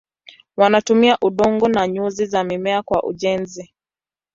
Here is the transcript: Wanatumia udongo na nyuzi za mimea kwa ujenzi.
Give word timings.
Wanatumia 0.57 1.17
udongo 1.21 1.67
na 1.67 1.87
nyuzi 1.87 2.25
za 2.25 2.43
mimea 2.43 2.83
kwa 2.83 3.03
ujenzi. 3.03 3.73